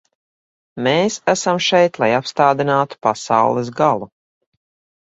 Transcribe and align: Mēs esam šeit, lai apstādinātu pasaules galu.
Mēs 0.87 1.17
esam 1.35 1.61
šeit, 1.67 2.01
lai 2.05 2.09
apstādinātu 2.23 3.01
pasaules 3.09 3.75
galu. 3.83 4.15